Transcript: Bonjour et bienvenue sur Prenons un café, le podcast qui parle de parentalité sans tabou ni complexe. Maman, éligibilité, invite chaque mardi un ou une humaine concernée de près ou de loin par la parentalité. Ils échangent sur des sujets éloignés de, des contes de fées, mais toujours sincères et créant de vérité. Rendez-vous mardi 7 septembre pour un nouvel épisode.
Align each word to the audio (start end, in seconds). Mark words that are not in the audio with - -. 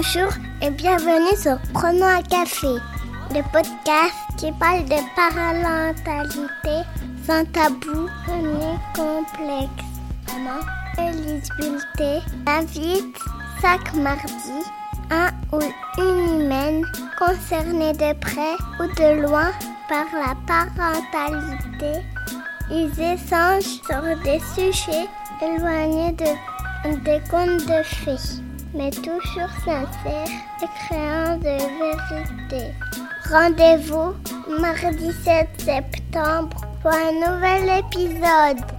Bonjour 0.00 0.30
et 0.62 0.70
bienvenue 0.70 1.36
sur 1.36 1.58
Prenons 1.74 2.06
un 2.06 2.22
café, 2.22 2.68
le 3.34 3.42
podcast 3.52 4.14
qui 4.36 4.52
parle 4.52 4.84
de 4.84 4.94
parentalité 5.16 6.86
sans 7.26 7.44
tabou 7.46 8.06
ni 8.28 8.78
complexe. 8.94 9.84
Maman, 10.28 10.60
éligibilité, 11.00 12.20
invite 12.46 13.18
chaque 13.60 13.92
mardi 13.94 14.62
un 15.10 15.30
ou 15.52 15.60
une 15.98 16.42
humaine 16.42 16.86
concernée 17.18 17.92
de 17.92 18.16
près 18.20 18.54
ou 18.78 18.86
de 18.94 19.22
loin 19.22 19.50
par 19.88 20.06
la 20.14 20.36
parentalité. 20.46 22.06
Ils 22.70 22.92
échangent 23.00 23.80
sur 23.84 24.02
des 24.22 24.38
sujets 24.54 25.08
éloignés 25.42 26.12
de, 26.12 26.94
des 27.04 27.20
contes 27.28 27.66
de 27.66 27.82
fées, 27.82 28.44
mais 28.78 28.90
toujours 28.90 29.50
sincères 29.64 30.28
et 30.62 30.86
créant 30.86 31.36
de 31.36 31.56
vérité. 31.80 32.72
Rendez-vous 33.28 34.14
mardi 34.60 35.12
7 35.24 35.48
septembre 35.58 36.56
pour 36.80 36.92
un 36.92 37.12
nouvel 37.12 37.80
épisode. 37.80 38.77